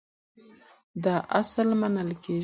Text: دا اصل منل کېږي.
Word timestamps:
دا 1.03 1.15
اصل 1.41 1.67
منل 1.81 2.09
کېږي. 2.23 2.39